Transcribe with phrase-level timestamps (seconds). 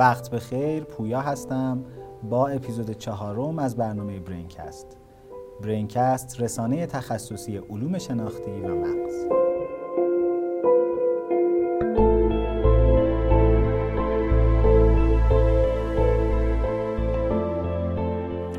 [0.00, 1.84] وقت بخیر پویا هستم.
[2.30, 4.86] با اپیزود چهارم از برنامه برینکست.
[5.62, 9.26] برینکست رسانه تخصصی علوم شناختی و مغز.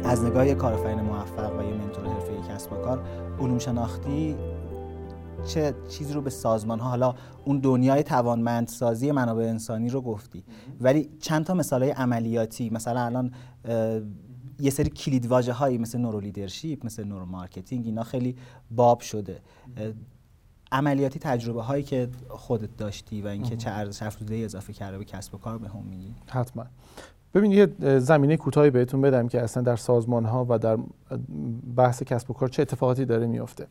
[0.05, 3.01] از نگاه کارآفرین موفق و یه منتور حرفه‌ای کسب و کار
[3.39, 4.37] علوم شناختی
[5.45, 10.43] چه چیزی رو به سازمان ها حالا اون دنیای توانمندسازی منابع انسانی رو گفتی.
[10.81, 13.31] ولی چند تا مثال های عملیاتی مثلا الان
[14.59, 18.35] یه سری کلید واژه هایی مثل neuro leadership مثل neuro marketing اینا خیلی
[18.71, 19.39] باب شده.
[20.71, 25.35] عملیاتی تجربه هایی که خودت داشتی و اینکه چه ارزش افزوده اضافه کرده به کسب
[25.35, 26.65] و کار بهم میگی؟ حتما.
[27.33, 30.77] ببینید یه زمینه کوتاهی بهتون بدم که اصلا در سازمان ها و در
[31.75, 33.67] بحث کسب و کار چه اتفاقاتی داره میفته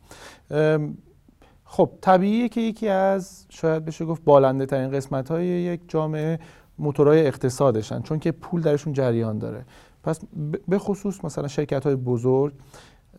[1.73, 6.39] خب طبیعیه که یکی از شاید بشه گفت بالنده ترین قسمت های یک جامعه
[6.79, 9.65] موتورهای اقتصادشن چون که پول درشون جریان داره.
[10.03, 10.19] پس
[10.67, 12.53] به خصوص مثلا شرکت های بزرگ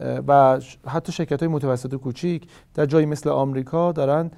[0.00, 4.30] و حتی شرکت های متوسط و کوچیک در جایی مثل آمریکا دارن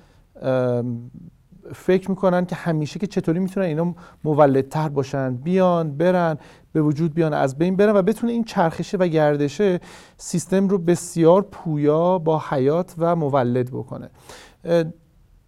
[1.75, 6.39] فکر می‌کنن که همیشه که چطوری می‌تونن اینا مولدتر باشن بیان برن
[6.73, 9.81] به وجود بیان از بین برن و بتونه این چرخشه و گردشه
[10.17, 14.11] سیستم رو بسیار پویا با حیات و مولد بکنه.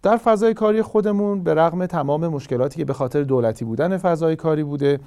[0.03, 4.63] در فضای کاری خودمون به رغم تمام مشکلاتی که به خاطر دولتی بودن فضای کاری
[4.63, 4.99] بوده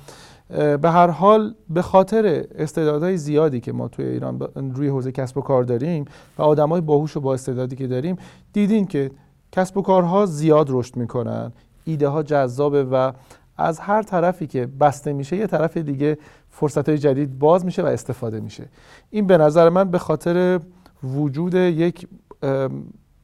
[0.83, 4.41] به هر حال به خاطر استعدادهای زیادی که ما توی ایران
[4.75, 6.05] روی حوزه کسب و کار داریم
[6.39, 8.17] و آدمای باهوش و با استعدادی که داریم
[8.53, 9.11] دیدین که
[9.53, 11.53] کسب و کارها زیاد رشد می‌کنن
[11.85, 13.13] ایده ها جذابه و
[13.57, 17.87] از هر طرفی که بسته میشه یه طرف دیگه فرصت های جدید باز میشه و
[17.87, 18.69] استفاده میشه.
[19.11, 20.61] این به نظر من به خاطر
[21.03, 22.09] وجود یک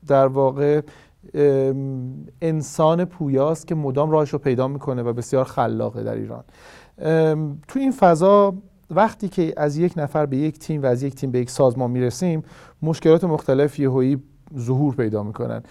[0.07, 0.81] در واقع
[2.43, 6.45] انسان پویاست که مدام راهش رو پیدا می‌کنه و بسیار خلاقه در ایران.
[7.69, 8.55] تو این فضا
[8.91, 11.91] وقتی که از یک نفر به یک تیم و از یک تیم به یک سازمان
[11.91, 12.45] می‌رسیم
[12.83, 14.23] مشکلات مختلف یهویی
[14.59, 15.63] ظهور پیدا می‌کنن.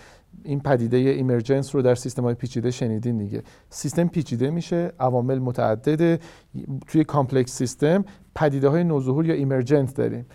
[0.44, 3.44] این پدیده ایمرجنس رو در سیستم های پیچیده شنیدین دیگه.
[3.70, 6.20] سیستم پیچیده میشه عوامل متعدده.
[6.88, 8.06] توی complex system
[8.36, 10.26] پدیده های نوظهور یا emergent داریم.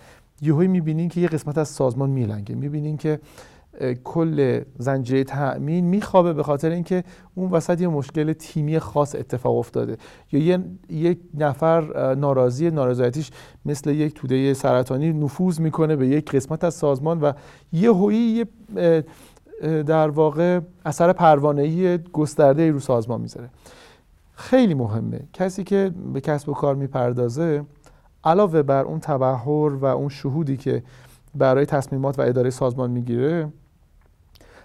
[0.43, 2.55] یهویی می‌بینین که یه قسمت از سازمان میلنگه.
[2.55, 3.21] می‌بینین که
[4.05, 9.97] کل زنجیره تأمین میخوابه به خاطر اینکه اون وسط یه مشکل تیمی خاص اتفاق افتاده.
[10.33, 13.31] یا یه یک نفر ناراضی نارضایتیش
[13.65, 17.33] مثل یک توده سرطانی نفوذ می‌کنه به یک قسمت از سازمان و
[17.73, 18.47] یه هویی یه
[19.63, 23.49] در واقع اثر پروانه‌ای گسترده رو سازمان می‌ذاره.
[24.35, 25.21] خیلی مهمه.
[25.33, 27.65] کسی که به کسب و کار می‌پردازه
[28.25, 30.83] علاوه بر اون تبهر و اون شهودی که
[31.35, 33.49] برای تصمیمات و اداره سازمان می‌گیره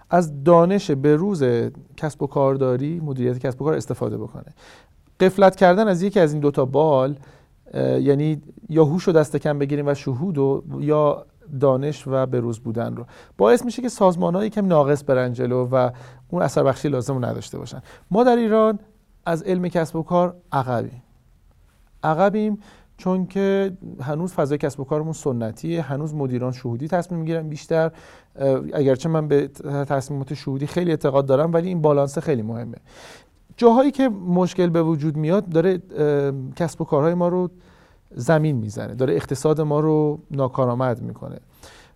[0.10, 1.44] از دانش به روز
[1.98, 4.54] کسب و کارداری مدیریت کسب و کار استفاده بکنه.
[5.20, 7.16] قفلت کردن از یکی از این دوتا بال
[7.74, 11.26] یعنی یا هوش و دست کم بگیریم و شهود و یا
[11.60, 13.06] دانش و بروز بودن رو.
[13.38, 15.90] باعث میشه که سازمان های کم ناقص برن جلو و
[16.30, 17.82] اون اثر بخشی لازم رو نداشته باشن.
[18.12, 18.80] ما در ایران
[19.26, 21.04] از علم کسب و کار عقبیم.
[22.04, 22.58] عقبیم
[22.98, 27.92] چون که هنوز فضای کسب و کارمون سنتیه هنوز مدیران شهودی تصمیم می‌گیرن بیشتر.
[28.74, 29.48] اگرچه من به
[29.88, 32.78] تصمیمات شهودی خیلی اعتقاد دارم ولی این بالانس خیلی مهمه.
[33.58, 35.82] جاهایی که مشکل به وجود میاد داره
[36.56, 37.50] کسب و کارهای ما رو
[38.16, 38.96] زمین می‌زنه.
[38.96, 41.40] داره اقتصاد ما رو ناکارآمد می‌کنه.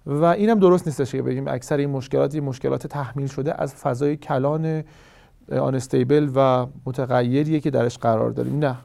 [0.05, 4.83] و اینم درست نیستش که بگیم اکثر این مشکلات مشکلات تحمیل شده از فضای کلان
[5.51, 8.59] آنستیبل و متغیریه که درش قرار داریم.
[8.59, 8.75] نه.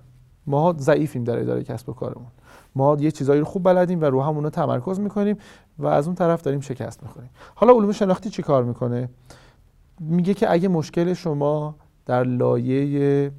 [0.47, 2.27] ما ضعیفیم در اداره کسب و کارمون.
[2.75, 5.37] ما یه چیزایی رو خوب بلدیم و رو همونو تمرکز می‌کنیم
[5.79, 7.31] و از اون طرف داریم شکست می‌خوریم.
[7.55, 9.09] حالا علوم شناختی چی کار می‌کنه؟
[10.01, 11.75] میگه که اگه مشکل شما
[12.07, 13.31] در لایه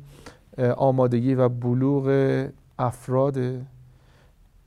[0.78, 2.45] آمادگی و بلوغ
[2.79, 3.38] افراد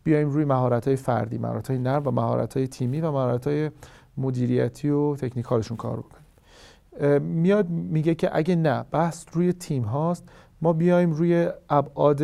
[0.09, 3.71] بیایم روی مهارت های فردی مهارت های نرم و مهارت های تیمی و مهارت های
[4.17, 7.23] مدیریتی و تکنیکالشون کار بکنیم.
[7.23, 10.29] میاد میگه که اگه نه بحث روی تیم هاست.
[10.62, 12.23] ما بیایم روی ابعاد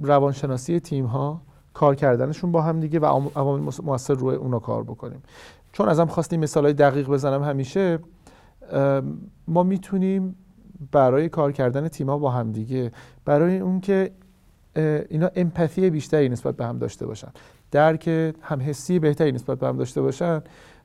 [0.00, 1.42] روانشناسی تیم ها
[1.74, 3.04] کار کردنشون با هم دیگه و
[3.36, 5.22] عوامل موثر روی اونا کار بکنیم.
[5.72, 7.98] چون ازم خواستیم مثال های دقیق بزنم همیشه
[9.48, 10.36] ما می‌تونیم
[10.92, 12.92] برای کار کردن تیم ها با هم دیگه
[13.24, 14.10] برای اون که
[14.76, 17.28] اینا امپاتی بیشتری نسبت به هم داشته باشن.
[17.70, 18.08] درک
[18.40, 20.42] همحسی بهتری نسبت به هم داشته باشن.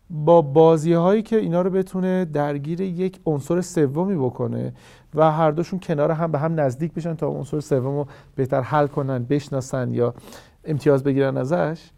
[0.09, 4.73] با بازی هایی که اینا رو بتونه درگیر یک عنصر سومی بکنه
[5.15, 8.87] و هر دوشون کنار هم به هم نزدیک بشن تا عنصر سوم رو بهتر حل
[8.87, 10.13] کنن بشناسن یا
[10.65, 11.89] امتیاز بگیرن ازش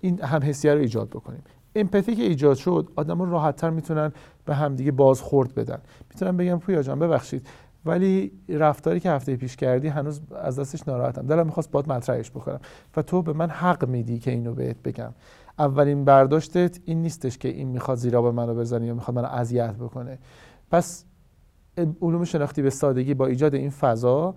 [0.00, 1.42] این همحسیه رو ایجاد بکنیم.
[1.74, 4.12] امپاتی که ایجاد شد آدم راحتتر می‌تونن
[4.44, 5.78] به همدیگه بازخورد بدن.
[6.10, 7.46] می‌تونن بگم پویا جان ببخشید.
[7.86, 11.26] ولی رفتاری که هفته پیش کردی هنوز از دستش ناراحتم.
[11.26, 12.60] دلم می‌خواست باد مطرحش بکنم.
[12.96, 15.12] و تو به من حق میدی که اینو بهت بگم.
[15.58, 19.74] اولین برداشتت این نیستش که این می‌خواد زیرا به منو بزنه یا می‌خواد منو اذیت
[19.74, 20.18] بکنه.
[20.70, 21.04] پس
[22.02, 24.34] علوم شناختی به سادگی با ایجاد این فضا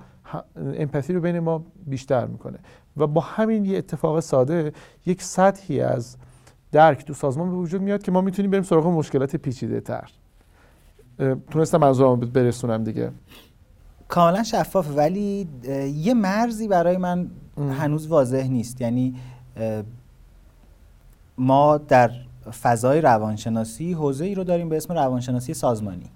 [0.56, 2.60] امپاتی رو بین ما بیشتر می‌کنه.
[2.98, 4.72] و با همین یه اتفاق ساده
[5.06, 6.18] یک سطحی از
[6.72, 10.10] درک تو سازمان به وجود میاد که ما می‌تونیم بریم سراغ مشکلات پیچیده تر
[11.52, 13.12] تونستم منظورم برسونم دیگه.
[14.08, 15.48] کاملا شفاف ولی
[15.96, 17.28] یه مرزی برای من
[17.58, 18.82] هنوز واضح نیست.
[18.82, 19.16] یعنی
[21.38, 22.12] ما در
[22.62, 26.10] فضای روانشناسی حوزه ای رو داریم به اسم روانشناسی سازمانی.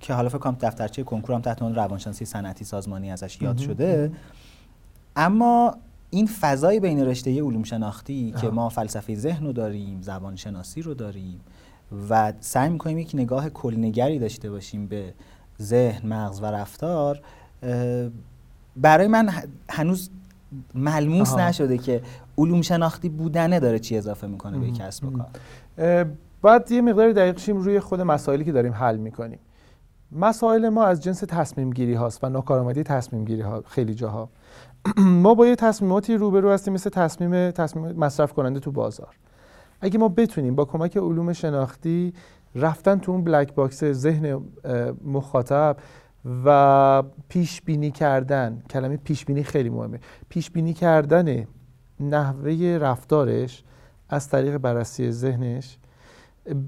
[0.00, 4.12] که حالا فکر کنم دفترچه کنکور هم تحت اون روانشناسی صنعتی سازمانی ازش یاد شده.
[5.16, 5.76] اما
[6.10, 10.94] این فضای بین رشته علوم شناختی که ما فلسفه ذهن رو داریم زبان شناسی رو
[10.94, 11.40] داریم
[12.10, 15.14] و سعی می‌کنیم یک نگاه کلنگری داشته باشیم به
[15.62, 17.20] ذهن مغز و رفتار
[18.76, 19.30] برای من
[19.70, 20.10] هنوز
[20.74, 22.02] ملموس نشده که
[22.38, 26.06] علوم شناختی بودنه داره چی اضافه می‌کنه به کسب و کار.
[26.42, 29.38] بعد یه مقدار دقیق شیم روی خود مسائلی که داریم حل می‌کنیم.
[30.12, 34.28] مسائل ما از جنس تصمیم گیری هاست و ناکارآمدی تصمیم گیری ها خیلی جاها.
[35.24, 39.14] ما با یه تصمیماتی روبرو هستیم مثل تصمیم تصمیم مصرف کننده تو بازار.
[39.84, 42.12] اگه ما بتونیم با کمک علوم شناختی
[42.54, 44.40] رفتن تو اون black box ذهن
[45.04, 45.76] مخاطب
[46.44, 50.00] و پیش بینی کردن کلمه پیش بینی خیلی مهمه.
[50.28, 51.46] پیش بینی کردن
[52.00, 53.64] نحوه رفتارش
[54.08, 55.78] از طریق بررسی ذهنش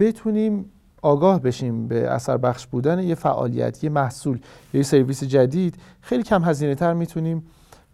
[0.01, 0.65] بتونیم
[1.03, 4.39] آگاه بشیم به اثر بخش بودن یه فعالیت یه محصول
[4.75, 5.77] یه سرویس جدید.
[6.01, 7.45] خیلی کم هزینه تر می‌تونیم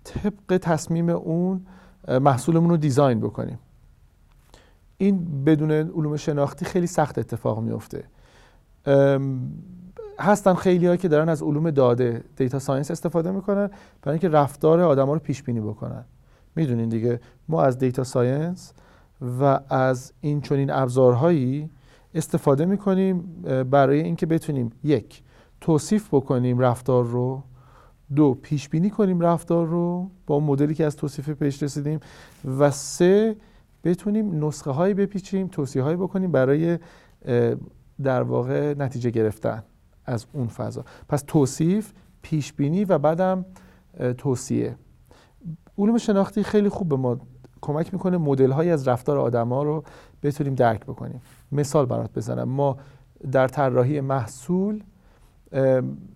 [0.04, 1.66] طبق تصمیم اون
[2.08, 3.58] محصولمون رو design بکنیم.
[5.00, 8.04] این بدون علوم شناختی خیلی سخت اتفاق میفته
[10.18, 13.70] هستن خیلی هایی که دارن از علوم داده data science استفاده می‌کنن
[14.02, 16.04] برای اینکه رفتار آدما رو پیش بینی بکنن.
[16.56, 18.72] می‌دونین دیگه ما از data science
[19.40, 21.70] و از این چنین ابزارهایی
[22.14, 25.22] استفاده می‌کنیم برای اینکه بتونیم یک
[25.60, 27.42] توصیف بکنیم رفتار رو
[28.14, 32.00] دو پیش بینی کنیم رفتار رو با مدلی که از توصیف پیش رسیدیم
[32.58, 33.36] و سه
[33.84, 36.78] بتونیم نسخه هایی بپیچیم توصیه هایی بکنیم برای
[38.02, 39.62] در واقع نتیجه گرفتن
[40.04, 40.84] از اون فضا.
[41.08, 41.92] پس توصیف
[42.22, 43.44] پیش بینی و بعدم
[44.18, 44.76] توصیه.
[45.78, 47.18] علوم شناختی خیلی خوب به ما
[47.60, 49.84] کمک می‌کنه مدل هایی از رفتار آدما رو
[50.22, 51.22] بتونیم درک بکنیم.
[51.52, 52.48] مثال برات بزنم.
[52.48, 52.76] ما
[53.32, 54.82] در طراحی محصول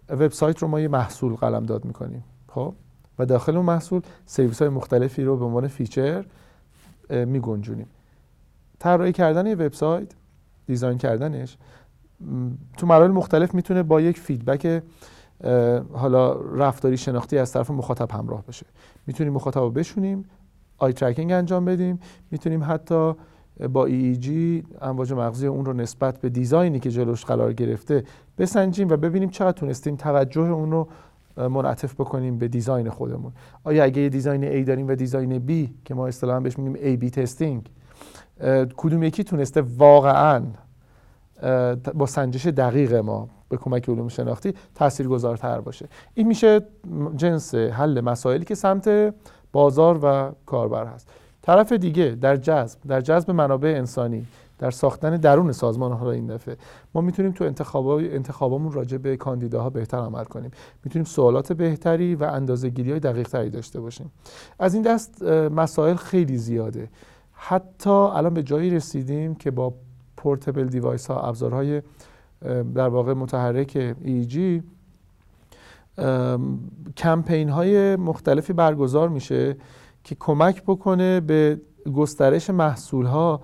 [0.08, 2.74] وبسایت رو ما یه محصول قلمداد می‌کنیم خب؟
[3.18, 6.24] و داخل اون محصول سرویس های مختلفی رو به عنوان feature
[7.10, 7.86] میگنجونیم.
[8.78, 10.12] طراحی کردن یه وبسایت
[10.66, 11.56] design کردنش
[12.76, 14.82] تو مراحل مختلف می‌تونه با یک feedback
[15.92, 18.66] حالا رفتاری شناختی از طرف مخاطب همراه بشه.
[19.06, 20.24] می‌تونیم مخاطب رو بشونیم
[20.78, 22.00] eye tracking انجام بدیم.
[22.30, 23.12] می‌تونیم حتی
[23.72, 28.04] با جی e امواج مغزی اون رو نسبت به design ی که جلوش قرار گرفته
[28.38, 30.88] بسنجیم و ببینیم چقدر تونستیم توجه اون رو
[31.36, 33.32] معطوف بکنیم به design خودمون.
[33.64, 37.02] آیا اگه یه design A داریم و design B که ما اصطلاحا بهش میگیم A
[37.04, 37.70] B testing
[38.76, 40.42] کدوم یکی تونسته واقعا
[41.94, 46.60] با سنجش دقیق ما به کمک علوم شناختی تاثیرگذارتر باشه؟ این میشه
[47.16, 49.14] جنس حل مسائلی که سمت
[49.52, 51.08] بازار و کاربر هست.
[51.42, 54.26] طرف دیگه در جذب در جذب منابع انسانی
[54.64, 56.56] در ساختن درون سازمان ها این دفعه.
[56.94, 60.50] ما می‌تونیم تو انتخابا انتخابامون راجع به کاندیداها بهتر عمل کنیم.
[60.84, 64.12] می‌تونیم سوالات بهتری و اندازه گیری های دقیق تری داشته باشیم.
[64.58, 66.88] از این دست مسائل خیلی زیاده.
[67.32, 69.74] حتی الان به جایی رسیدیم که با
[70.16, 71.82] پورتبل دیوایس ها ابزارهای
[72.74, 74.62] در واقع متحرک ایجی
[76.96, 79.56] کمپین های مختلفی برگزار میشه
[80.04, 81.60] که کمک بکنه به
[81.94, 83.40] گسترش محصول ها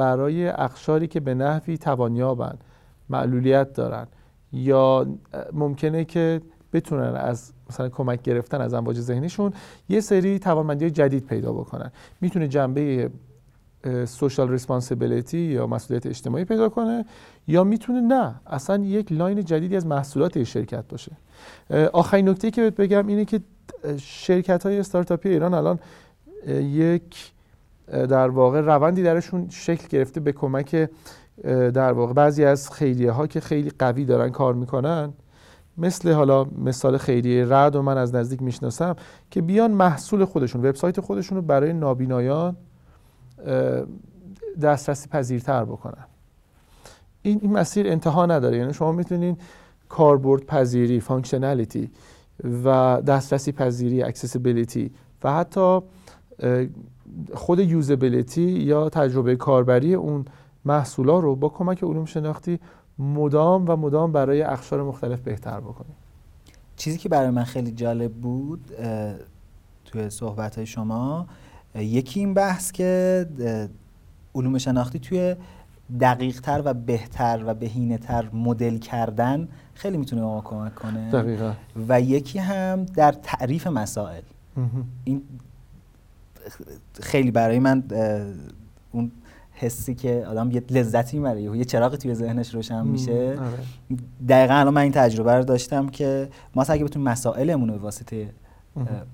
[0.00, 2.58] برای اقشاری که به نحوی توانیابن
[3.08, 4.06] معلولیت دارن
[4.52, 5.06] یا
[5.52, 6.40] ممکنه که
[6.72, 9.52] بتونن از مثلا کمک گرفتن از امواج ذهنیشون
[9.88, 11.90] یه سری توانمندی جدید پیدا بکنن.
[12.20, 13.10] می‌تونه جنبه
[14.04, 17.04] social responsibility یا مسئولیت اجتماعی پیدا کنه
[17.46, 21.12] یا می‌تونه نه اصلا یک line جدیدی از محصولات شرکت باشه.
[21.92, 23.40] آخرین نکته که بهت بگم اینه که
[23.98, 25.78] شرکت های استارتاپی ایران الان
[26.46, 27.32] یک
[27.90, 30.90] در واقع روندی درشون شکل گرفته به کمک
[31.44, 35.12] در واقع بعضی از خیریه ها که خیلی قوی دارن کار می‌کنن.
[35.78, 38.96] مثل حالا مثال خیریه رد و من از نزدیک می‌شناسم
[39.30, 42.56] که بیان محصول خودشون وبسایت خودشون رو برای نابینایان
[44.62, 46.04] دسترسی پذیرتر بکنن.
[47.22, 48.56] این این مسیر انتها نداره.
[48.56, 49.36] یعنی شما می‌تونین
[49.88, 51.90] کاربرد پذیری functionality
[52.64, 54.90] و دسترسی پذیری accessibility
[55.24, 55.80] و حتی
[57.34, 60.24] خود usability یا تجربه کاربری اون
[60.64, 62.58] محصولا رو با کمک علوم شناختی
[62.98, 65.94] مدام و مدام برای اخشار مختلف بهتر بکنیم.
[66.76, 68.60] چیزی که برای من خیلی جالب بود
[69.84, 71.26] توی صحبت های شما
[71.74, 73.26] یکی این بحث که
[74.34, 75.36] علوم شناختی توی
[76.00, 81.10] دقیق تر و بهتر و بهینه تر مدل کردن خیلی می‌تونه ما کمک کنه.
[81.10, 81.52] دقیقا.
[81.88, 84.22] و یکی هم در تعریف مسائل.
[85.04, 85.22] این
[87.02, 87.82] خیلی برای من
[88.92, 89.10] اون
[89.52, 93.12] حسی که آدم یه لذتی می‌بره یه چراغی توی ذهنش روشن میشه.
[93.12, 93.98] آره.
[94.28, 98.28] دقیقا الان من این تجربه رو داشتم که ما اگه بتونیم مسائلمون رو به واسطه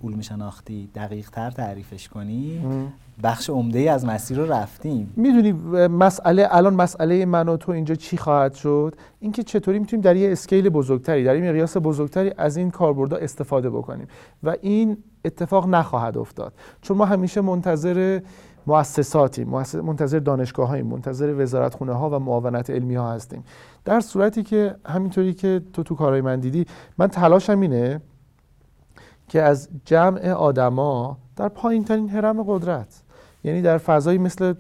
[0.05, 2.93] علوم شناختی دقیق تر تعریفش کنیم
[3.23, 5.13] بخش عمده ای از مسیر رو رفتیم.
[5.17, 5.53] می‌دونی
[5.89, 10.33] مسئله الان مسئله من و تو اینجا چی خواهد شد؟ اینکه چطوری می‌تونیم در یه
[10.33, 14.07] اسکیل بزرگتری در یه مقیاس بزرگتری از این کاربردها استفاده بکنیم.
[14.43, 16.53] و این اتفاق نخواهد افتاد.
[16.83, 18.21] چون ما همیشه منتظر
[18.67, 23.45] مؤسساتیم منتظر دانشگاه هاییم منتظر وزارت خونه ها و معاونت علمی ها هستیم.
[23.85, 26.67] در صورتی که همینطوری که تو تو کارهای من دیدی
[26.99, 28.01] من تلاشم اینه
[29.29, 33.03] که از جمع آدما در پایین ترین هرم قدرت
[33.45, 34.55] یعنی در فضایی مثل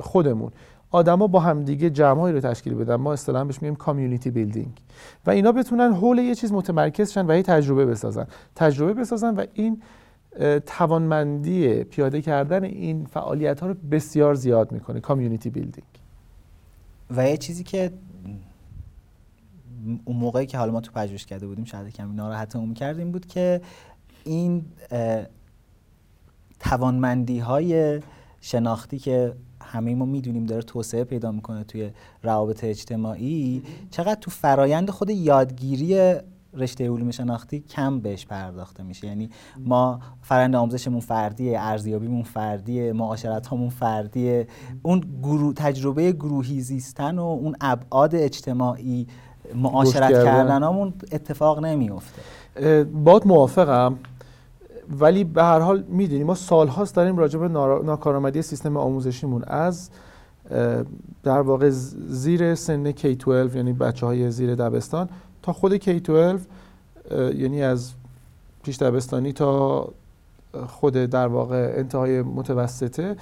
[0.00, 0.50] خودمون
[0.90, 2.94] آدما با همدیگه جمعهایی رو تشکیل بدن.
[2.94, 4.82] ما اصطلاحا بهش میگیم کامیونیتی بیلدینگ
[5.26, 8.26] و اینا بتونن حول یه چیز متمرکز شن و یه تجربه بسازن.
[8.56, 9.82] تجربه بسازن و این
[10.66, 15.86] توانمندی پیاده کردن این فعالیت ها رو بسیار زیاد می‌کنه کامیونیتی بیلدینگ
[17.10, 17.92] و یه چیزی که
[20.04, 23.60] اون موقعی که حالا ما تو پژوهش کرده بودیم شاید کمی ناراحتمون کردیم بود که
[24.24, 24.64] این
[26.60, 28.00] توانمندی های
[28.40, 31.90] شناختی که همه ما می‌دونیم داره توسعه پیدا می‌کنه توی
[32.22, 36.14] روابط اجتماعی چقدر تو فرایند خود یادگیری
[36.54, 39.06] رشته علوم شناختی کم بهش پرداخته میشه.
[39.06, 44.46] یعنی ما فرآیند آموزشمون فردیه ارزیابیمون فردیه معاشرت هامون فردیه
[44.82, 49.06] اون گروه تجربه گروهی زیستن و اون ابعاد اجتماعی
[49.54, 50.62] معاشرت کردن.
[51.12, 52.22] اتفاق نمیفته
[53.04, 53.98] باد موافقم
[55.00, 59.44] ولی به هر حال می‌دونیم ما سالهاست داریم راجع به ناکارآمدی سیستم آموزشیمون.
[59.44, 59.90] از
[61.22, 61.68] در واقع
[62.08, 65.08] زیر سن K12 یعنی بچه های زیر دبستان
[65.42, 66.40] تا خود K12
[67.14, 67.92] یعنی از
[68.62, 69.88] پیش دبستانی تا
[70.66, 73.16] خود در واقع انتهای متوسطه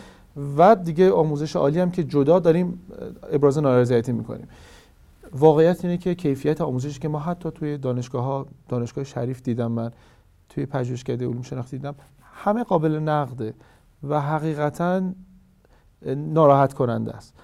[0.56, 2.80] و دیگه آموزش عالی هم که جدا داریم
[3.32, 4.48] ابراز نارضایتی می‌کنیم.
[5.32, 9.90] واقعیت اینه که کیفیت آموزشی که ما حتی توی دانشگاه ها دانشگاه شریف دیدم من
[10.48, 13.54] توی پژوهشکده علوم شناختی دیدم همه قابل نقده
[14.08, 15.02] و حقیقتا
[16.16, 17.34] ناراحت کننده است.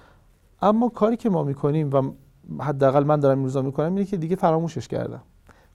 [0.61, 2.11] اما کاری که ما می‌کنیم و
[2.59, 5.21] حداقل من دارم این می‌کنم اینه که دیگه فراموشش کردم.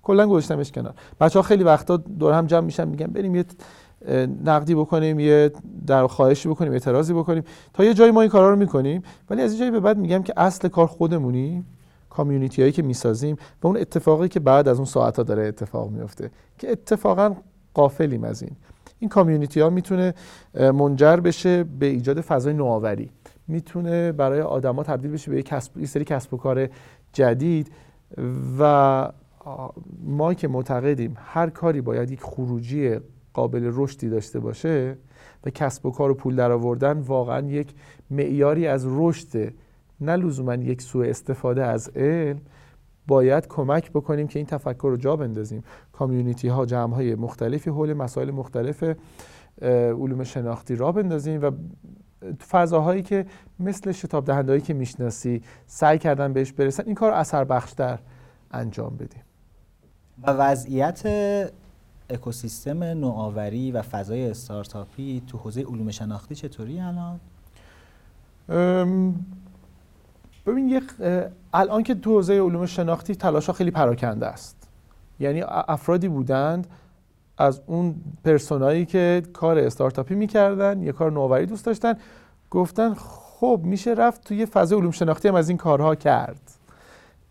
[0.03, 0.95] کلا گذاشتمش کنار.
[1.21, 3.45] بچه ها خیلی وقتا دور هم جمع میشن میگن بریم یه
[4.45, 5.51] نقدی بکنیم یه
[5.87, 7.43] در خواهشی بکنیم اعتراضی بکنیم.
[7.73, 10.23] تا یه جایی ما این کارا رو می‌کنیم ولی از این جایی به بعد میگم
[10.23, 11.65] که اصل کار خودمونی
[12.11, 15.91] کامیونیتی هایی که می‌سازیم و اون اتفاقی که بعد از اون ساعت ها داره اتفاق
[15.91, 17.35] میفته که اتفاقا
[17.75, 18.57] قافلیم از این.
[18.99, 20.15] این کامیونیتی ها می‌تونه
[20.55, 23.11] منجر بشه به ایجاد فضای نوآوری.
[23.49, 26.69] می‌تونه برای آدما تبدیل بشه به یک کسب سری کسب و کار
[27.13, 27.73] جدید
[28.59, 29.13] و
[30.05, 32.97] ما که معتقدیم هر کاری باید یک خروجی
[33.35, 34.97] قابل رشدی داشته باشه
[35.45, 37.75] و کسب و کار و پول درآوردن واقعا یک
[38.11, 39.53] معیاری از رشد
[40.01, 42.41] نه لزوما یک سوء استفاده از علم.
[43.07, 45.65] باید کمک بکنیم که این تفکر رو جا بندازیم.
[45.93, 48.85] کامیونیتی ها جمع های مختلفی حول مسائل مختلف
[49.63, 51.51] علوم شناختی را بندازیم و
[52.49, 53.27] فضاهایی که
[53.61, 57.99] مثل شتاب دهندهایی که می‌شناسی سعی کردن بهش برسن این کار اثر بخشتر
[58.51, 59.23] انجام بدیم.
[60.23, 61.03] و وضعیت
[62.11, 67.21] اکوسیستم نوآوری و فضای استارتاپی تو حوزه علوم شناختی چطوری الان؟
[70.47, 70.85] ببین یک
[71.53, 74.69] الان که تو حوزه علوم شناختی تلاشا خیلی پراکنده است.
[75.21, 76.67] یعنی افرادی بودند
[77.39, 81.95] از اون پرسونایی که کار استارتاپی می‌کردن یه کار نوآوری دوست داشتن
[82.51, 86.41] گفتن خب میشه رفت توی فضای علوم شناختی هم از این کارها کرد.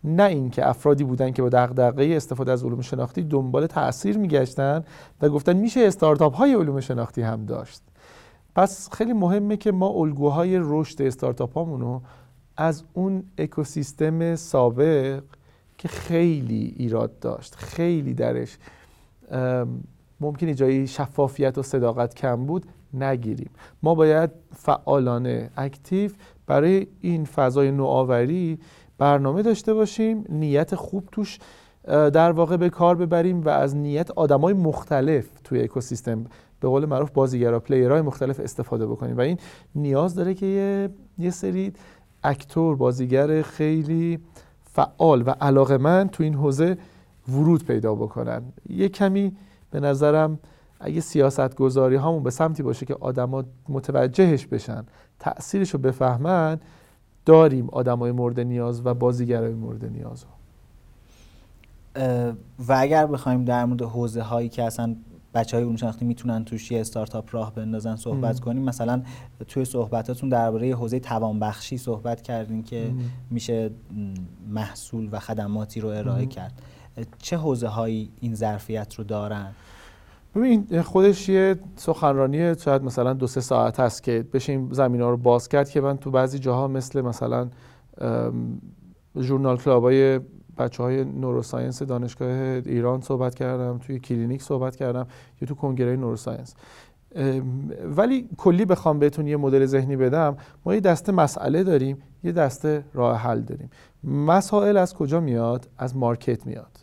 [0.04, 4.84] نه اینکه افرادی بودن که با دغدغه استفاده از علوم شناختی دنبال تاثیر میگشتن
[5.22, 7.82] و گفتن میشه استارتاپ های علوم شناختی هم داشت.
[8.56, 12.00] پس خیلی مهمه که ما الگوهای رشد استارتاپ هامونو
[12.56, 15.22] از اون اکوسیستم سابق
[15.78, 18.58] که خیلی ایراد داشت خیلی درش
[20.20, 23.50] ممکنه جایی شفافیت و صداقت کم بود نگیریم.
[23.82, 26.10] ما باید فعالانه اکتیو
[26.46, 28.58] برای این فضای نوآوری
[28.98, 31.38] برنامه داشته باشیم نیت خوب توش
[31.88, 36.24] در واقع به کار ببریم و از نیت آدمای مختلف توی اکوسیستم
[36.60, 39.16] به قول معروف بازیگرا پلیرهای مختلف استفاده بکنیم.
[39.16, 39.38] و این
[39.74, 41.72] نیاز داره که یه, یه سری
[42.24, 44.18] اکتور بازیگر خیلی
[44.72, 46.78] فعال و علاقه من تو این حوزه
[47.28, 48.42] ورود پیدا بکنن.
[48.68, 49.36] یه کمی
[49.70, 50.38] به نظرم
[50.80, 54.84] اگه سیاست گذاری هامون به سمتی باشه که آدما متوجهش بشن
[55.18, 56.60] تأثیرش رو بفهمن
[57.26, 60.24] داریم آدمای مورد نیاز و بازیگرای مورد نیاز
[62.68, 64.96] و اگر بخوایم در مورد حوزه هایی که اصلا
[65.34, 69.02] بچه های علوم شناختی می‌تونن توش یه استارتاپ راه بندازن صحبت کنیم مثلا
[69.48, 72.94] توی صحبتاتون درباره حوزه توانبخشی صحبت کردین که
[73.30, 73.70] میشه
[74.48, 76.62] محصول و خدماتی رو ارائه کرد.
[77.18, 79.52] چه حوزه هایی این ظرفیت رو دارن؟
[80.34, 85.10] ببین خودش یه سخنرانی شاید مثلا دو سه ساعت هست که بشه این زمین ها
[85.10, 87.48] رو باز کرد که من تو بعضی جاها مثل مثلا
[89.16, 90.20] journal club های
[90.58, 92.28] بچه های neuroscience دانشگاه
[92.66, 95.06] ایران صحبت کردم توی کلینیک صحبت کردم
[95.40, 96.54] یا تو کنگره neuroscience.
[97.96, 102.84] ولی کلی بخوام بهتون یه مدل ذهنی بدم ما یه دسته مسئله داریم یه دسته
[102.94, 103.70] راه حل داریم.
[104.04, 106.77] مسائل از کجا میاد؟ از market میاد.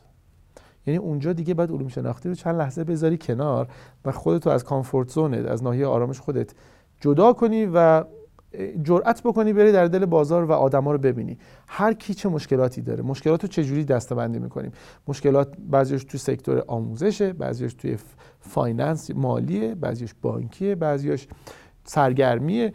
[0.88, 3.68] یعنی اونجا دیگه باید علوم شناختی رو چند لحظه بذاری کنار
[4.06, 6.54] و خودتو از comfort zone ت از ناحیه آرامش خودت
[7.00, 8.04] جدا کنی و
[8.84, 11.38] جرأت بکنی بری در دل بازار و آدما رو ببینی.
[11.68, 14.72] هر کی چه مشکلاتی داره مشکلات رو چجوری دسته‌بندی می‌کنیم؟
[15.08, 17.98] مشکلات بعضیش توی sector آموزشه بعضیش توی
[18.40, 21.28] finance مالیه بعضیش بانکیه بعضیش
[21.84, 22.74] سرگرمیه.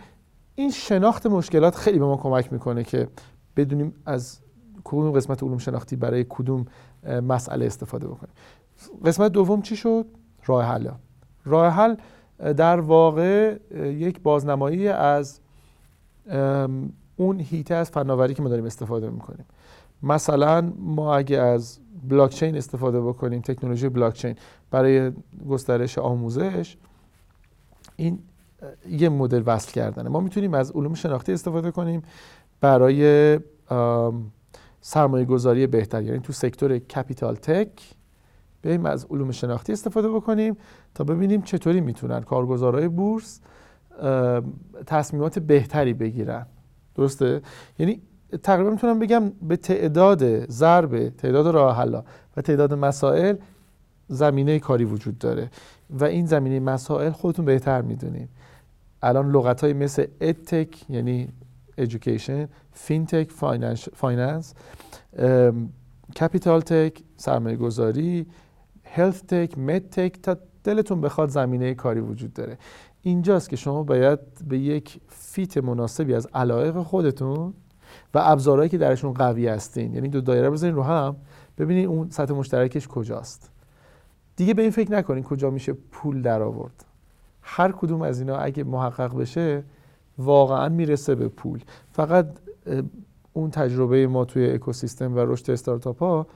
[0.55, 3.09] این شناخت مشکلات خیلی به ما کمک می‌کنه که
[3.57, 4.40] بدونیم از
[4.85, 6.64] کدوم قسمت علوم شناختی برای کدوم
[7.04, 8.33] مسئله استفاده بکنیم.
[9.04, 10.07] قسمت دوم چی شد؟
[10.47, 10.88] راه حل.
[11.45, 11.95] راه حل
[12.38, 15.40] در واقع یک بازنمایی از
[17.16, 19.45] اون هیته از فناوری که ما داریم استفاده می‌کنیم.
[20.02, 24.36] مثلا ما اگه از بلاکچین استفاده بکنیم تکنولوژی بلاکچین
[24.71, 25.13] برای
[25.49, 26.76] گسترش آموزش
[27.97, 28.19] این
[28.89, 30.08] یه مدل وصل کردنه.
[30.08, 32.02] ما می‌تونیم از علوم شناختی استفاده کنیم
[32.60, 33.39] برای
[34.80, 36.02] سرمایه گذاری بهتر.
[36.02, 37.71] یعنی تو سکتور کپیتال تک
[38.62, 40.56] بریم از علوم شناختی استفاده بکنیم
[40.95, 43.40] تا ببینیم چطوری می‌تونن کارگزارهای بورس
[44.86, 46.47] تصمیمات بهتری بگیرن.
[46.95, 47.43] درسته؟
[47.78, 48.00] یعنی
[48.43, 52.04] تقریبا می‌تونم بگم به تعداد ضرب تعداد راه حلا
[52.36, 53.36] و تعداد مسائل
[54.08, 55.50] زمینه کاری وجود داره
[55.90, 58.28] و این زمینه مسائل خودتون بهتر می‌دونین.
[59.02, 61.28] الان لغت های مثل ادتک یعنی
[61.78, 63.30] education فینتک
[63.95, 64.54] finance
[66.21, 68.26] capital tech سرمایه گذاری
[68.84, 72.59] health tech med tech تا دلتون بخواد زمینه کاری وجود داره.
[73.02, 77.54] اینجاست که شما باید به یک fit مناسبی از علایق خودتون
[78.15, 79.95] و ابزارهایی که درشون قوی هستین.
[79.95, 81.17] یعنی دو دایره بزنین رو هم.
[81.59, 83.50] ببینید اون سطح مشترکش کجاست.
[84.37, 86.85] دیگه به این فکر نکنین کجا میشه پول در آورد
[87.43, 89.65] هر کدوم از اینا اگه محقق بشه
[90.21, 91.61] واقعا می‌رسه به پول.
[91.93, 92.26] فقط
[93.33, 96.26] اون تجربه ما توی اکوسیستم و رشد استارتاپ ها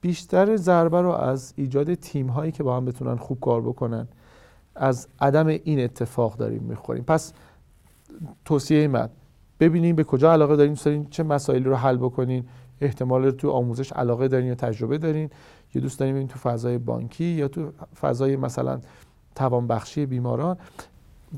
[0.00, 4.08] بیشتر ضربه رو از ایجاد تیم هایی که با هم بتونن خوب کار بکنن
[4.74, 7.04] از عدم این اتفاق داریم می‌خوریم.
[7.04, 7.32] پس
[8.44, 9.08] توصیه من
[9.60, 12.44] ببینیم به کجا علاقه دارین دوست چه مسائلی رو حل بکنین.
[12.80, 15.30] احتمال رو تو آموزش علاقه دارین یا تجربه دارین.
[15.74, 18.80] یا دوست دارین این تو فضای بانکی یا تو فضای مثلا
[19.34, 20.56] توانبخشی بیماران.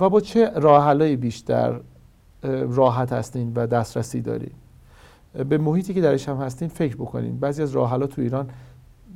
[0.01, 1.81] و با چه راه بیشتر
[2.69, 4.53] راحت هستین و دسترسی دارین؟
[5.49, 7.39] به محیطی که درش هم هستین فکر بکنین.
[7.39, 8.51] بعضی از راه تو ایران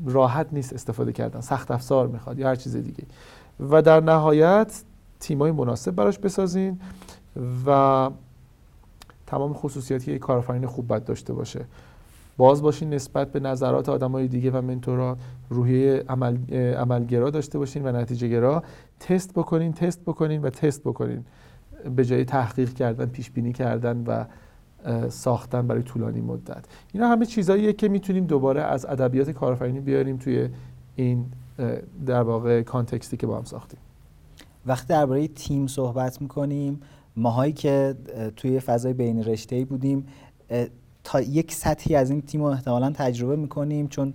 [0.07, 1.41] راحت نیست استفاده کردن.
[1.41, 3.05] سخت افزار می‌خواد یا هر چیز دیگه.
[3.71, 4.83] و در نهایت
[5.21, 6.81] تیمای مناسب براش بسازین
[7.67, 8.11] و
[9.27, 11.65] تمام خصوصیاتی که کارآفرین خوب باید داشته باشه.
[12.41, 15.17] باز باشین نسبت به نظرات آدمای دیگه و منتورا
[15.51, 18.63] روحیه عمل، عملگرا داشته باشین و نتیجه گرا
[19.01, 21.25] تست بکنین تست بکنین و تست بکنین.
[21.97, 24.25] به جای تحقیق کردن پیش بینی کردن و
[25.09, 26.65] ساختن برای طولانی مدت.
[26.93, 30.49] اینا همه چیزاییه که می‌تونیم دوباره از ادبیات کارآفرینی بیاریم توی
[30.97, 31.25] این
[32.07, 33.81] در واقع کانتکستی که با هم ساختیم.
[34.67, 36.81] وقتی درباره تیم صحبت می‌کنیم
[37.17, 37.95] ماهایی که
[38.37, 40.07] توی فضای بین رشته بودیم
[41.05, 44.15] تا یک سطحی از این تیم رو احتمالا تجربه می‌کنیم چون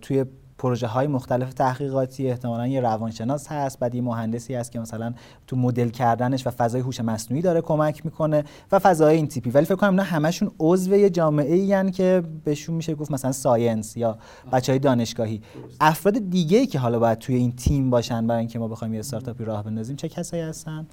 [0.00, 0.24] توی
[0.58, 5.14] پروژه های مختلف تحقیقاتی احتمالا یه روانشناس هست بعد یه مهندسی هست که مثلا
[5.46, 9.50] تو مدل کردنش و فضای هوش مصنوعی داره کمک می‌کنه و فضای این تیپی.
[9.50, 13.96] ولی فکر کنم اینا همشون عضو یه جامعه ای که بهشون میشه گفت مثلا science
[13.96, 14.18] یا
[14.52, 15.42] بچه های دانشگاهی.
[15.80, 19.00] افراد دیگه ای که حالا باید توی این تیم باشن برای اینکه ما بخوایم یه
[19.00, 20.86] استارتاپی راه بندازیم چه کسایی هستن؟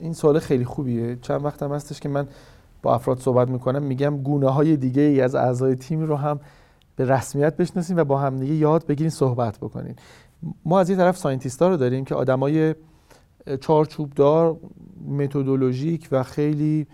[0.00, 1.18] این سوال خیلی خوبیه.
[1.22, 2.26] چند وقت هم هستش که من
[2.82, 6.40] با افراد صحبت می‌کنم میگم گونه های دیگه ای از اعضای تیم رو هم
[6.96, 9.94] به رسمیت بشناسین و با همدیگه یاد بگیرین صحبت بکنین
[10.64, 12.74] ما از یه طرف scientist رو داریم که آدمای
[13.60, 14.56] چارچوبدار
[15.08, 16.86] متدولوژیک و خیلی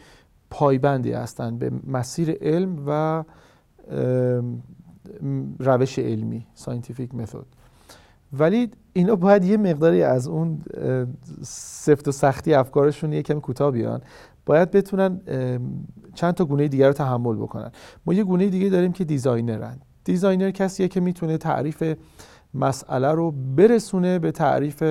[0.50, 3.24] پایبندی هستن به مسیر علم و
[5.58, 7.46] روش علمی scientific method
[8.32, 10.62] ولی اینا باید یه مقداری از اون
[11.42, 14.00] سفت و سختی افکارشون یه کوتاه بیان.
[14.46, 15.20] باید بتونن
[16.14, 17.70] چند تا گونه دیگر رو تحمل بکنن.
[18.06, 19.78] ما یه گونه دیگه داریم که designer ن.
[20.04, 21.96] designer کسیه که می‌تونه تعریف
[22.54, 24.82] مسئله رو برسونه به تعریف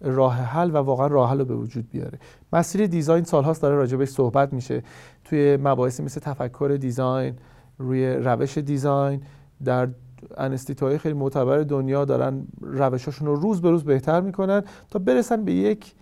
[0.00, 2.18] راه حل و واقعا راه حل رو به وجود بیاره.
[2.52, 4.82] مسیر design سالهاست داره راجبش صحبت میشه.
[5.24, 7.34] توی مباحثی مثل تفکر design
[7.78, 9.20] روی روش design
[9.64, 9.88] در
[10.36, 15.52] انستیتوهای خیلی معتبر دنیا دارن روشاشون رو روز به روز بهتر می‌کنن تا برسن به
[15.52, 15.94] یک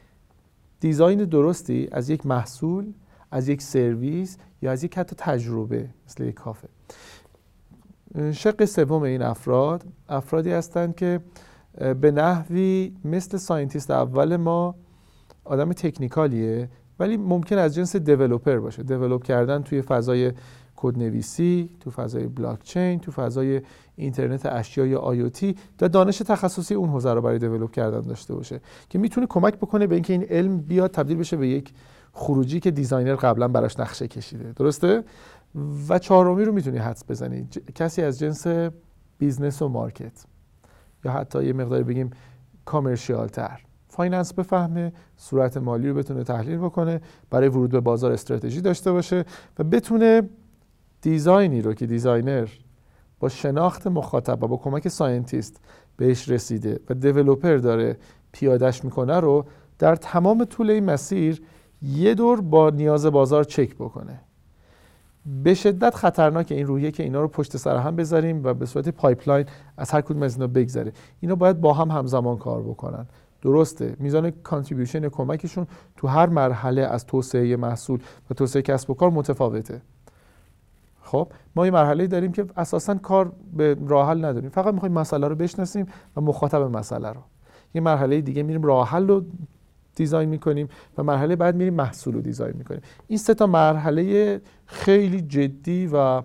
[0.82, 2.92] design درستی از یک محصول
[3.30, 6.68] از یک سرویس یا از یک حتی تجربه مثل یک کافه.
[8.32, 11.20] شق سوم این افراد افرادی هستند که
[12.00, 14.74] به نحوی مثل scientist اول ما
[15.44, 16.68] آدم technical یه
[16.98, 18.82] ولی ممکن از جنس developer باشه.
[18.82, 20.32] develop کردن توی فضای
[20.82, 23.60] کدنویسی تو فضای بلاک چین تو فضای
[23.96, 28.60] اینترنت اشیا یا IoT و دانش تخصصی اون حوزه رو برای develop کردن داشته باشه
[28.88, 31.72] که می‌تونه کمک بکنه به اینکه این علم بیاد تبدیل بشه به یک
[32.12, 34.52] خروجی که designer قبلا براش نقشه کشیده.
[34.52, 35.04] درسته؟
[35.88, 37.48] و چهارمی رو می‌تونی حدس بزنی.
[37.74, 38.46] کسی از جنس
[39.18, 40.24] business و market
[41.04, 42.10] یا حتی یه مقداری بگیم
[42.64, 48.60] commercial تر finance بفهمه صورت مالی رو بتونه تحلیل بکنه برای ورود به بازار استراتژی
[48.60, 49.24] داشته باشه
[49.58, 50.22] و بتونه
[51.02, 52.48] design ی رو که designer
[53.20, 55.60] با شناخت مخاطب و با کمک scientist
[55.96, 57.96] بهش رسیده و developer داره
[58.32, 59.44] پیادش می‌کنه رو
[59.78, 61.42] در تمام طول این مسیر
[61.82, 64.20] یه دور با نیاز بازار چک بکنه.
[65.42, 68.88] به شدت خطرناک این روحیه که اینا رو پشت سر هم بذاریم و به صورت
[68.88, 69.46] pipeline
[69.76, 70.92] از هر کدوم از اینا بگذره.
[71.20, 73.06] اینا باید با هم همزمان کار بکنن.
[73.42, 79.10] درسته میزان contribution کمکشون تو هر مرحله از توسعه محصول و توسعه کسب و کار
[79.10, 79.82] متفاوته.
[81.02, 84.50] خب ما یه مرحله داریم که اساسا کار به راه حل نداریم.
[84.50, 85.86] فقط می‌خوایم مسئله رو بشناسیم
[86.16, 87.20] و مخاطب مسئله رو.
[87.74, 89.24] یه مرحله دیگه میریم راه حل رو
[89.96, 92.80] design می‌کنیم و مرحله بعد میریم محصول رو design می‌کنیم.
[93.08, 96.22] این سه تا مرحله خیلی جدی و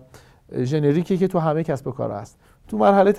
[0.63, 2.39] ژنریکی که تو همه کسب و کار هست.
[2.67, 3.11] تو مرحله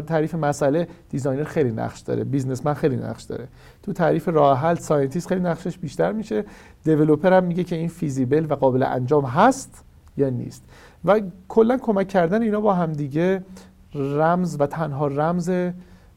[0.00, 3.48] تعریف مسئله designer خیلی نقش داره businessman خیلی نقش داره.
[3.82, 6.44] تو تعریف راه حل scientist خیلی نقشش بیشتر میشه.
[6.84, 9.84] developer هم میگه که این feasible و قابل انجام هست.
[10.16, 10.64] یا نیست.
[11.04, 13.44] و کلا کمک کردن اینا با همدیگه
[13.94, 15.50] رمز و تنها رمز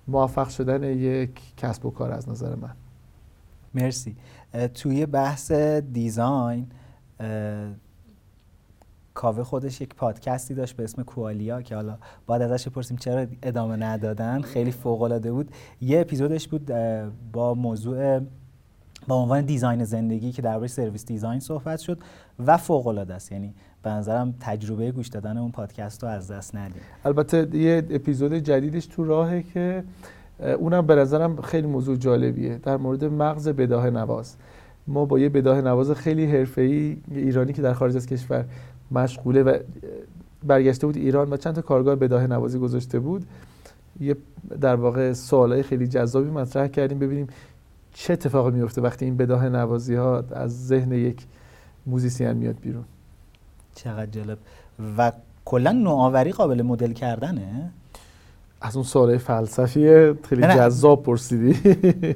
[0.07, 2.73] موفق شدن یک کسب و کار از نظر من.
[3.73, 4.15] مرسی.
[4.73, 6.67] توی بحث design
[9.13, 13.75] کاوه خودش یک پادکستی داشت به اسم کوالیا که حالا بعد ازش بپرسیم چرا ادامه
[13.75, 14.41] ندادن.
[14.41, 15.51] خیلی فوق العاده بود.
[15.81, 16.71] یه اپیزودش بود
[17.33, 18.19] با موضوع
[19.07, 21.99] با عنوان دیزاین زندگی که درباره سرویس دیزاین صحبت شد
[22.45, 23.31] و فوق العاده است.
[23.31, 23.53] یعنی
[23.85, 26.81] به نظرم تجربه گوش دادن اون پادکست رو از دست ندیم.
[27.05, 29.83] البته یه اپیزود جدیدش تو راهه که
[30.59, 32.57] اونم به نظرم خیلی موضوع جالبیه.
[32.57, 34.35] در مورد مغز بداه نواز.
[34.87, 38.45] ما با یه بداه نواز خیلی حرفه‌ای ایرانی که در خارج از کشور
[38.91, 39.57] مشغوله و
[40.43, 43.25] برگشته بود ایران و چند تا کارگاه بداه نوازی گذاشته بود.
[43.99, 44.15] یه
[44.61, 47.27] در واقع سوالای خیلی جذابی مطرح کردیم ببینیم
[47.93, 51.25] چه اتفاقی میفته وقتی این بداه نوازی ها از ذهن یک
[51.85, 52.85] موزیسین میاد بیرون.
[53.75, 54.37] چقدر جالب.
[54.97, 55.11] و
[55.45, 57.71] کلا نوآوری قابل مدل کردنه؟
[58.61, 61.75] از اون سوال فلسفی خیلی جذاب پرسیدی.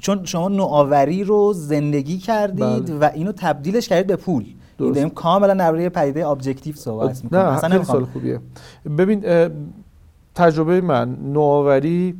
[0.00, 2.98] چون شما نوآوری رو زندگی کردید بله.
[2.98, 4.44] و اینو تبدیلش کردید به پول.
[4.80, 8.40] این کاملا درباره پدیده ابجکتیو صحبت نه خیلی سال خوبیه.
[8.98, 9.24] ببین
[10.34, 12.14] تجربه من نوآوری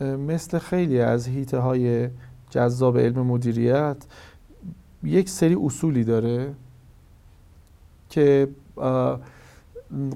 [0.00, 2.08] مثل خیلی از هیته های
[2.50, 3.96] جذاب علم مدیریت
[5.02, 6.54] یک سری اصولی داره.
[8.08, 8.48] که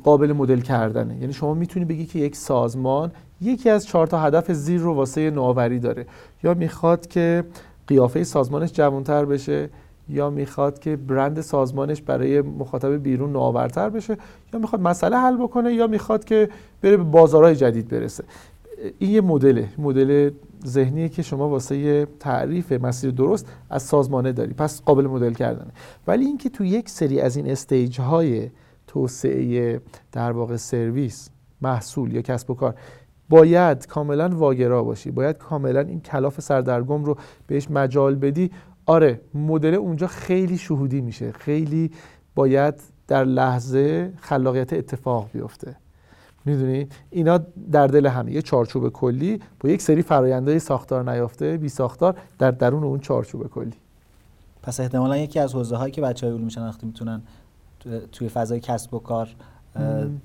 [0.05, 1.17] قابل مدل کردنه.
[1.17, 5.31] یعنی شما می‌تونی بگی که یک سازمان یکی از چهار تا هدف زیر رو واسه
[5.31, 6.07] نوآوری داره.
[6.43, 7.45] یا می‌خواد که
[7.87, 9.71] قیافه سازمانش جوانتر بشه
[10.09, 14.17] یا می‌خواد که برند سازمانش برای مخاطب بیرون نوآورتر بشه
[14.53, 16.49] یا می‌خواد مسئله حل بکنه یا می‌خواد که
[16.83, 18.25] بره به بازارهای جدید برسه.
[18.99, 20.31] این یه مدله مدل
[20.67, 25.71] ذهنیه که شما واسه تعریف مسیر درست از سازمانه داری پس قابل مدل کردنه.
[26.07, 28.51] ولی اینکه تو یک سری از این استیج های
[28.87, 29.81] توسعه
[30.13, 31.31] در واقع سرویس
[31.63, 32.75] محصول یا کسب و کار
[33.29, 38.51] باید کاملا واگرا باشی باید کاملا این کلاف سردرگم رو بهش مجال بدی.
[38.87, 41.91] آره مدل اونجا خیلی شهودی میشه خیلی
[42.35, 42.75] باید
[43.09, 45.77] در لحظه خلاقیت اتفاق بیفته.
[46.49, 47.41] می‌دونی؟ اینا
[47.73, 48.33] در دل همه.
[48.33, 51.57] یه چارچوب کلی با یک سری فرایندهای ساختار نیافته.
[51.57, 53.75] بی ساختار در درون اون چارچوب کلی.
[54.63, 57.23] پس احتمالا یکی از حوزه هایی که بچه های علوم شناختی می‌تونن
[58.13, 59.29] توی فضای کسب و کار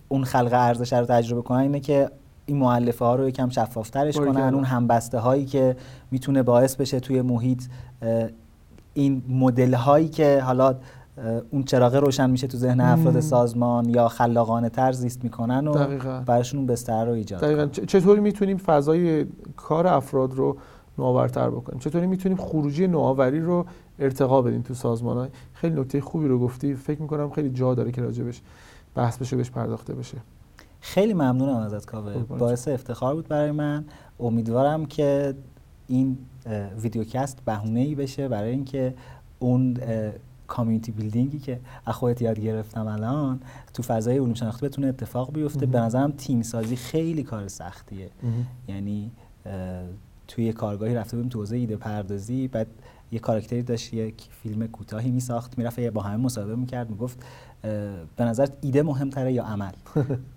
[0.08, 2.10] اون خلق ارزش رو تجربه کنن اینه که
[2.46, 4.54] این معلفه ها رو یکم شفافترش کنن.
[4.54, 5.76] اون همبسته هایی که
[6.12, 7.64] می‌تونه باعث بشه توی محیط
[8.94, 10.76] این مدل هایی که حالا
[11.50, 16.58] اون چراغ روشن میشه تو ذهن افراد سازمان یا خلاقانه تر زیست می‌کنن و براشون
[16.58, 17.66] اون بستر رو ایجاد دقیقا.
[17.66, 20.58] چطوری می‌تونیم فضای کار افراد رو
[20.98, 23.66] نوآورتر بکنیم؟ چطوری می‌تونیم خروجی نوآوری رو
[24.00, 26.76] ارتقا بدیم تو سازمان های خیلی نکته خوبی رو گفتی.
[26.76, 28.42] فکر می‌کنم خیلی جا داره که راجبش
[28.96, 30.18] بحث بشه بهش پرداخته بشه.
[30.82, 32.14] خیلی ممنونم ازت کاوه.
[32.14, 33.86] باعث افتخار بود برای من.
[34.20, 35.34] امیدوارم که
[35.88, 36.18] این
[36.82, 38.94] ویدیوکست بهونه ای بشه برای اینکه
[39.40, 39.78] اون
[40.54, 43.40] کامیونیتی بیلدینگی که از خودت یاد گرفتم الان
[43.74, 45.66] تو فضای علوم شناختی بتونه اتفاق بیفته.
[45.66, 48.10] به نظرم تیم سازی خیلی کار سختیه.
[48.68, 49.12] یعنی
[50.28, 52.68] توی کارگاهی رفته بودیم تو حوزه ایده پردازی بعد
[53.12, 57.26] یه کاراکتری داشت یک فیلم کوتاهی میساخت می‌رفت با همه مصاحبه می‌کرد می‌گفت
[58.16, 59.72] به نظر ایده مهمتره یا عمل.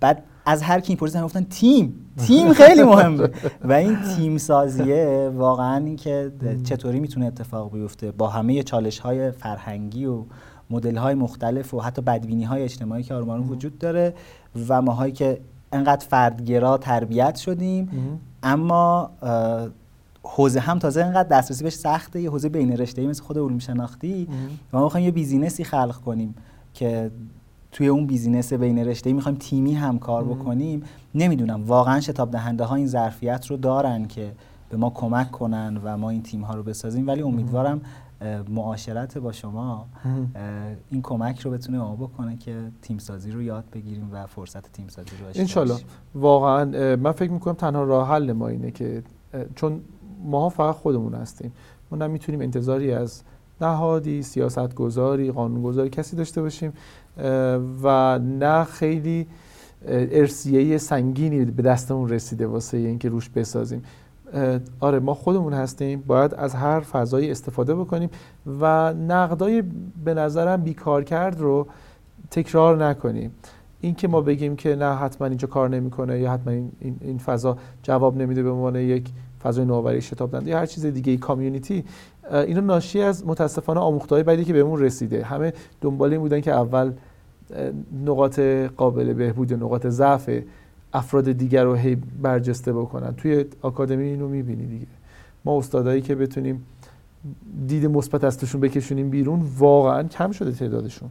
[0.00, 1.94] بعد از هر کی پرسیدن گفتن تیم.
[2.26, 3.28] تیم خیلی مهمه.
[3.64, 6.32] و این تیم سازیه واقعا اینکه
[6.64, 10.22] چطوری می‌تونه اتفاق بیفته با همه چالش های فرهنگی و
[10.70, 14.14] مدل های مختلف و حتی بدبینی های اجتماعی که آروم وجود داره
[14.68, 15.40] و ماهایی که
[15.72, 17.88] انقدر فردگرا تربیت شدیم
[18.42, 19.10] اما
[20.22, 24.28] حوزه هم تازه انقدر دسترسی بهش سخته یه حوزه بین رشته‌ای مثل خود علوم شناختی
[24.72, 26.34] و ما می‌خوایم یه business ی خلق کنیم.
[26.76, 27.10] که
[27.72, 30.82] توی اون business بین رشته می‌خوایم تیمی هم کار بکنیم
[31.14, 34.32] نمی‌دونم واقعا شتاب دهنده ها این ظرفیت رو دارن که
[34.68, 37.06] به ما کمک کنن و ما این تیم ها رو بسازیم.
[37.06, 37.80] ولی امیدوارم
[38.48, 39.86] معاشرت با شما
[40.90, 44.88] این کمک رو بتونه ما بکنه که تیم سازی رو یاد بگیریم و فرصت تیم
[44.88, 45.76] سازی رو انشالله.
[46.14, 49.02] واقعا من فکر می‌کنم تنها راه حل ما اینه که
[49.54, 49.80] چون
[50.24, 51.52] ما فقط خودمون هستیم.
[51.90, 53.22] ما نمی‌تونیم انتظاری از
[53.60, 54.22] نهادی
[55.30, 56.72] قانون گذاری کسی داشته باشیم
[57.82, 59.26] و نه خیلی
[59.88, 63.82] ارسیه سنگینی به دستمون رسیده واسه اینکه روش بسازیم.
[64.80, 68.10] آره ما خودمون هستیم باید از هر فضایی استفاده بکنیم
[68.60, 69.62] و نقدای
[70.04, 71.66] به نظرم بیکار کرد رو
[72.30, 73.30] تکرار نکنیم.
[73.80, 77.58] این که ما بگیم که نه حتما اینجا کار نمی‌کنه یا حتما این, این فضا
[77.82, 79.08] جواب نمیده به عنوان یک
[79.46, 81.84] فضای نوآوری شتاب دهنده هر چیز دیگه کامیونیتی
[82.32, 85.24] اینا ناشی از متاسفانه آموختهای بعدی که بهمون رسیده.
[85.24, 86.92] همه دنبال این بودن که اول
[88.04, 88.40] نقاط
[88.76, 90.30] قابل بهبود یا نقاط ضعف
[90.92, 93.14] افراد دیگر رو هی برجسته بکنن.
[93.14, 94.86] توی آکادمی اینو می‌بینی دیگه.
[95.44, 96.66] ما استادایی که بتونیم
[97.66, 101.08] دید مثبت از توشون بکشونیم بیرون واقعا کم شده تعدادشون.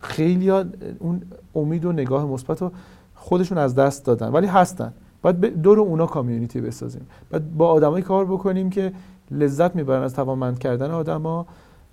[0.00, 0.50] خیلی
[0.98, 1.22] اون
[1.54, 2.72] امید و نگاه مثبت رو
[3.14, 4.92] خودشون از دست دادن ولی هستن.
[5.22, 7.06] باید دور اونا کامیونیتی بسازیم.
[7.30, 8.92] باید با آدمایی کار بکنیم که
[9.30, 11.46] لذت می‌برن از توانمند کردن آدما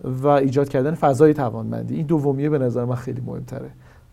[0.04, 1.96] و ایجاد کردن فضای توانمندی.
[1.96, 3.70] این دومیه به نظر من خیلی مهمتره.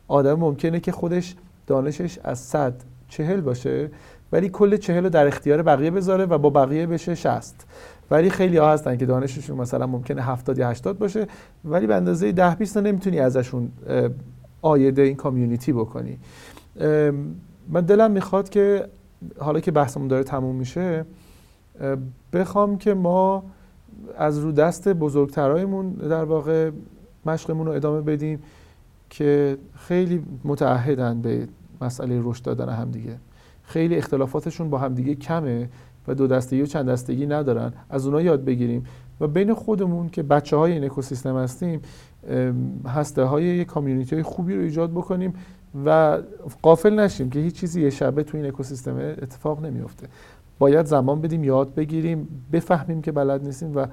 [0.09, 2.75] آدم ممکنه که خودش دانشش از صد
[3.09, 3.90] چهل باشه
[4.33, 7.66] ولی کل چهل رو در اختیار بقیه بذاره و با بقیه بشه شست
[8.11, 11.27] ولی خیلی ها هستن که دانششون مثلا ممکنه هفتاد یا هشتاد باشه
[11.64, 13.68] ولی به اندازه ده بیست نمی‌تونی ازشون
[14.62, 16.18] آیده این کامیونیتی بکنی.
[17.68, 18.88] من دلم می‌خواد که
[19.38, 21.04] حالا که بحثمون داره تموم میشه
[22.32, 23.44] بخوام که ما
[24.18, 26.70] از رو دست بزرگترایمون در واقع
[27.26, 28.42] مشقمون رو ادامه بدیم
[29.11, 31.48] که خیلی متعهدن به
[31.80, 33.16] مسئله رشد دادن همدیگه.
[33.62, 35.68] خیلی اختلافاتشون با همدیگه کمه
[36.08, 37.72] و دو دستگی و چند دستگی ندارن.
[37.90, 38.85] از اونا یاد بگیریم
[39.20, 41.80] و بین خودمون که بچه های این اکوسیستم هستیم
[42.87, 45.35] هسته های یک کامیونیتی های خوبی رو ایجاد بکنیم
[45.85, 46.18] و
[46.62, 50.08] قافل نشیم که هیچ چیزی یه شبه تو این اکوسیستم اتفاق نمیفته
[50.58, 53.87] باید زمان بدیم یاد بگیریم بفهمیم که بلد نیستیم و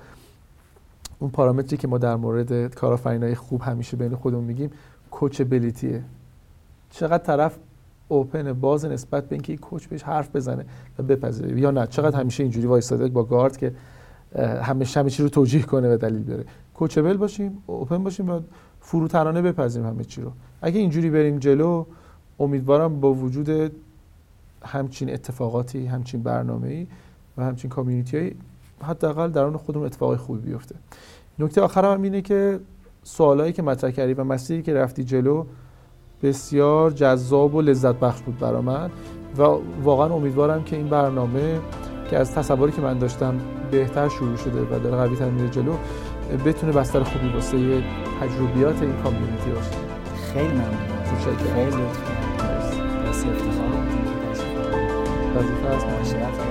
[1.20, 4.72] اون پارامتری که ما در مورد کارآفرینای خوب همیشه بین خودمون میگیم
[5.12, 6.04] کوچبلیتیه
[6.90, 7.58] چقدر طرف
[8.08, 10.66] اوپن باز نسبت به اینکه کوچ بهش حرف بزنه
[11.00, 13.74] و بپذیره یا نه؟ چقدر همیشه اینجوری وایساده با گارد که
[14.62, 18.40] همیشه همه چی رو توجیه کنه و دلیل بیاره کوچبل باشیم اوپن باشیم و
[18.82, 20.32] فروتنانه بپذیریم همه چی رو.
[20.62, 21.86] اگه اینجوری بریم جلو
[22.40, 23.72] امیدوارم با وجود
[24.66, 26.88] همچین اتفاقاتی همچین برنامه‌ای
[27.38, 28.36] و همچین کامیونیتی
[28.84, 30.76] حداقل درون خودمون اتفاقای خوبی بیفته.
[31.40, 32.60] نکته آخرم هم اینه که
[33.04, 35.46] سوالایی که مطرح کردی و مسیری که رفتی جلو
[36.24, 38.90] بسیار جذاب و لذت بخش بود برا من
[39.38, 39.42] و
[39.84, 41.60] واقعا امیدوارم که این برنامه
[42.10, 43.40] که از تصوری که من داشتم
[43.72, 45.74] بهتر شروع شده و داره قوی تر میره جلو
[46.46, 47.84] بتونه بستر خوبی واسه
[48.22, 49.89] تجربیات این کامیونیتی باشه.
[50.34, 51.54] خیلی ممنون متشکرم.
[51.56, 52.38] خیلی لطف کردید.
[53.04, 53.84] باعث افتخار.
[55.36, 55.86] وظیفه از.
[55.86, 56.49] معاشرت